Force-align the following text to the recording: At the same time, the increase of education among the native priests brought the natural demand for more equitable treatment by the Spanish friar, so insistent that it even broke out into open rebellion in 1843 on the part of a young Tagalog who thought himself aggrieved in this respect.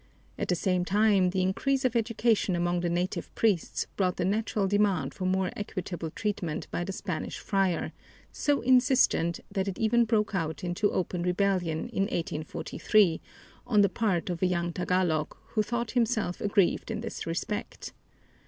At 0.39 0.47
the 0.47 0.55
same 0.55 0.83
time, 0.83 1.29
the 1.29 1.43
increase 1.43 1.85
of 1.85 1.95
education 1.95 2.55
among 2.55 2.79
the 2.79 2.89
native 2.89 3.31
priests 3.35 3.85
brought 3.97 4.17
the 4.17 4.25
natural 4.25 4.65
demand 4.67 5.13
for 5.13 5.25
more 5.25 5.51
equitable 5.55 6.09
treatment 6.09 6.67
by 6.71 6.83
the 6.83 6.91
Spanish 6.91 7.37
friar, 7.37 7.91
so 8.31 8.61
insistent 8.61 9.41
that 9.51 9.67
it 9.67 9.77
even 9.77 10.05
broke 10.05 10.33
out 10.33 10.63
into 10.63 10.89
open 10.91 11.21
rebellion 11.21 11.87
in 11.89 12.05
1843 12.05 13.21
on 13.67 13.81
the 13.81 13.89
part 13.89 14.31
of 14.31 14.41
a 14.41 14.47
young 14.47 14.73
Tagalog 14.73 15.37
who 15.49 15.61
thought 15.61 15.91
himself 15.91 16.41
aggrieved 16.41 16.89
in 16.89 17.01
this 17.01 17.27
respect. 17.27 17.93